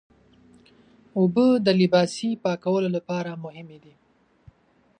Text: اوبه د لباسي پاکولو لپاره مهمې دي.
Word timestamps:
اوبه 1.17 1.47
د 1.65 1.67
لباسي 1.81 2.31
پاکولو 2.43 2.89
لپاره 2.95 3.41
مهمې 3.43 3.77
دي. 3.83 3.93